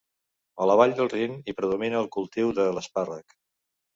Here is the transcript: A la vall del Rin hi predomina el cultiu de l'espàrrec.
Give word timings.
A 0.63 0.65
la 0.69 0.77
vall 0.79 0.93
del 0.99 1.09
Rin 1.11 1.35
hi 1.35 1.53
predomina 1.59 2.01
el 2.05 2.09
cultiu 2.17 2.57
de 2.61 2.65
l'espàrrec. 2.79 3.37